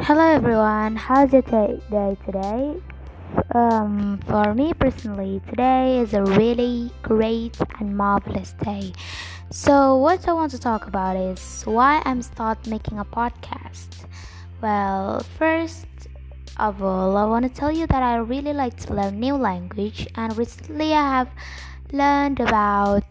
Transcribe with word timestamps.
Hello 0.00 0.22
everyone, 0.24 0.96
how's 0.96 1.34
your 1.34 1.42
day 1.42 1.78
today? 2.24 2.80
Um, 3.54 4.18
for 4.26 4.54
me 4.54 4.72
personally, 4.72 5.42
today 5.50 5.98
is 5.98 6.14
a 6.14 6.22
really 6.22 6.90
great 7.02 7.58
and 7.78 7.94
marvelous 7.94 8.54
day. 8.64 8.94
So, 9.50 9.98
what 9.98 10.26
I 10.26 10.32
want 10.32 10.50
to 10.52 10.58
talk 10.58 10.86
about 10.86 11.16
is 11.16 11.62
why 11.64 12.00
I'm 12.06 12.22
start 12.22 12.66
making 12.66 13.00
a 13.00 13.04
podcast. 13.04 14.06
Well, 14.62 15.20
first 15.36 15.86
of 16.56 16.82
all, 16.82 17.18
I 17.18 17.26
want 17.26 17.44
to 17.44 17.50
tell 17.50 17.70
you 17.70 17.86
that 17.88 18.02
I 18.02 18.16
really 18.16 18.54
like 18.54 18.78
to 18.86 18.94
learn 18.94 19.20
new 19.20 19.34
language, 19.34 20.08
and 20.14 20.34
recently 20.38 20.94
I 20.94 21.18
have 21.18 21.30
learned 21.92 22.40
about 22.40 23.04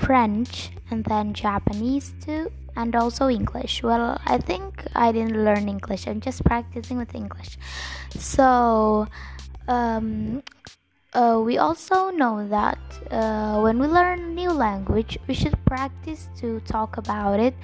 French 0.00 0.70
and 0.90 1.04
then 1.04 1.34
Japanese 1.34 2.14
too 2.24 2.50
and 2.76 2.94
also 2.96 3.28
English. 3.28 3.82
Well, 3.82 4.20
I 4.26 4.38
think 4.38 4.84
I 4.94 5.12
didn't 5.12 5.44
learn 5.44 5.68
English. 5.68 6.06
I'm 6.06 6.20
just 6.20 6.44
practicing 6.44 6.98
with 6.98 7.14
English. 7.14 7.58
So, 8.18 9.06
um, 9.68 10.42
uh, 11.12 11.40
we 11.44 11.58
also 11.58 12.10
know 12.10 12.46
that 12.48 12.78
uh, 13.10 13.60
when 13.60 13.78
we 13.78 13.86
learn 13.86 14.20
a 14.20 14.26
new 14.26 14.50
language, 14.50 15.18
we 15.28 15.34
should 15.34 15.56
practice 15.64 16.28
to 16.38 16.60
talk 16.60 16.96
about 16.96 17.38
it 17.38 17.54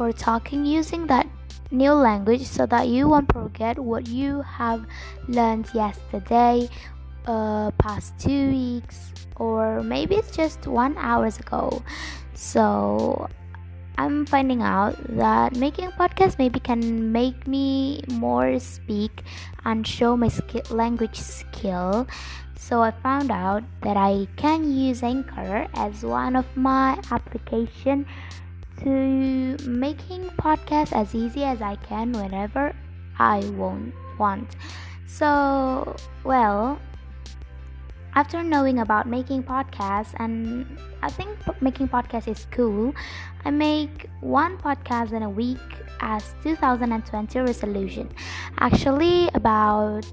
or 0.00 0.12
talking 0.12 0.64
using 0.64 1.06
that 1.06 1.26
new 1.70 1.92
language 1.92 2.42
so 2.42 2.66
that 2.66 2.88
you 2.88 3.08
won't 3.08 3.30
forget 3.32 3.78
what 3.78 4.08
you 4.08 4.42
have 4.42 4.86
learned 5.28 5.68
yesterday, 5.74 6.68
uh, 7.26 7.70
past 7.72 8.18
two 8.18 8.50
weeks, 8.50 9.12
or 9.36 9.82
maybe 9.82 10.14
it's 10.16 10.34
just 10.34 10.66
one 10.66 10.96
hours 10.96 11.38
ago. 11.38 11.82
So 12.34 13.28
I'm 13.96 14.26
finding 14.26 14.62
out 14.62 14.96
that 15.16 15.56
making 15.56 15.86
a 15.86 15.92
podcast 15.92 16.38
maybe 16.38 16.58
can 16.58 17.12
make 17.12 17.46
me 17.46 18.02
more 18.10 18.58
speak 18.58 19.22
and 19.64 19.86
show 19.86 20.16
my 20.16 20.28
skill, 20.28 20.62
language 20.70 21.20
skill. 21.20 22.06
So 22.56 22.82
I 22.82 22.90
found 22.90 23.30
out 23.30 23.62
that 23.82 23.96
I 23.96 24.26
can 24.36 24.64
use 24.64 25.02
Anchor 25.02 25.68
as 25.74 26.02
one 26.02 26.34
of 26.34 26.46
my 26.56 26.98
application 27.10 28.06
to 28.82 29.56
making 29.68 30.24
podcast 30.40 30.92
as 30.92 31.14
easy 31.14 31.44
as 31.44 31.62
I 31.62 31.76
can 31.76 32.12
whenever 32.12 32.74
I 33.18 33.40
won't 33.54 33.94
want. 34.18 34.56
So 35.06 35.94
well, 36.24 36.80
after 38.14 38.42
knowing 38.42 38.78
about 38.78 39.06
making 39.06 39.42
podcasts 39.42 40.14
and 40.18 40.66
i 41.02 41.10
think 41.10 41.30
making 41.60 41.88
podcasts 41.88 42.28
is 42.28 42.46
cool 42.50 42.94
i 43.44 43.50
make 43.50 44.08
one 44.20 44.56
podcast 44.58 45.12
in 45.12 45.22
a 45.22 45.30
week 45.30 45.58
as 46.00 46.34
2020 46.42 47.38
resolution 47.40 48.08
actually 48.58 49.28
about 49.34 50.04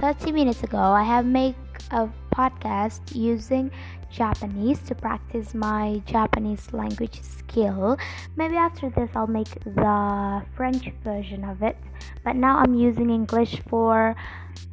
30 0.00 0.32
minutes 0.32 0.62
ago 0.62 0.78
i 0.78 1.02
have 1.02 1.26
made 1.26 1.54
a 1.90 2.08
podcast 2.32 3.00
using 3.14 3.70
Japanese 4.10 4.78
to 4.80 4.94
practice 4.94 5.54
my 5.54 6.00
Japanese 6.06 6.72
language 6.72 7.20
skill. 7.22 7.98
Maybe 8.36 8.56
after 8.56 8.88
this, 8.90 9.10
I'll 9.14 9.26
make 9.26 9.52
the 9.64 10.42
French 10.54 10.90
version 11.04 11.44
of 11.44 11.62
it. 11.62 11.76
But 12.24 12.36
now 12.36 12.58
I'm 12.58 12.74
using 12.74 13.10
English 13.10 13.60
for 13.68 14.14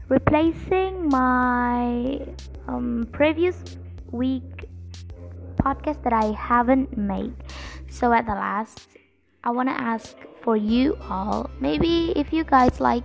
replacing 0.09 1.09
my 1.09 2.20
um, 2.68 3.08
previous 3.12 3.64
week 4.12 4.70
podcast 5.58 6.04
that 6.04 6.14
I 6.14 6.32
haven't 6.32 6.98
made. 6.98 7.34
So 7.90 8.12
at 8.14 8.26
the 8.26 8.34
last, 8.34 8.88
I 9.44 9.52
want 9.52 9.70
to 9.70 9.76
ask 9.76 10.16
for 10.42 10.58
you 10.58 10.98
all. 11.09 11.50
Maybe 11.59 12.12
if 12.16 12.34
you 12.34 12.44
guys 12.44 12.80
like 12.80 13.04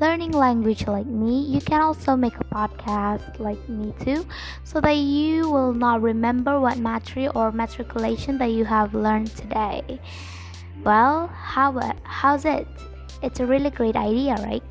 learning 0.00 0.32
language 0.32 0.86
like 0.86 1.06
me, 1.06 1.42
you 1.42 1.60
can 1.60 1.80
also 1.80 2.16
make 2.16 2.36
a 2.36 2.44
podcast 2.44 3.38
like 3.38 3.60
me 3.68 3.92
too, 4.00 4.26
so 4.64 4.80
that 4.80 4.96
you 4.96 5.50
will 5.50 5.74
not 5.74 6.02
remember 6.02 6.60
what 6.60 6.78
matri 6.78 7.28
or 7.28 7.52
matriculation 7.52 8.38
that 8.38 8.52
you 8.52 8.64
have 8.64 8.94
learned 8.94 9.34
today. 9.36 10.00
Well, 10.84 11.26
how 11.28 11.72
how's 12.04 12.44
it? 12.44 12.66
It's 13.22 13.40
a 13.40 13.46
really 13.46 13.70
great 13.70 13.96
idea, 13.96 14.36
right? 14.44 14.62